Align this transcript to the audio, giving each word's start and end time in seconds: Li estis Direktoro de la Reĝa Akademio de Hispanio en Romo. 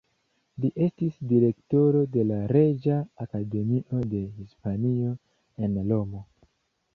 Li 0.61 0.69
estis 0.85 1.19
Direktoro 1.31 2.01
de 2.15 2.23
la 2.29 2.37
Reĝa 2.57 2.97
Akademio 3.27 4.01
de 4.15 4.23
Hispanio 4.39 5.13
en 5.69 5.79
Romo. 5.93 6.25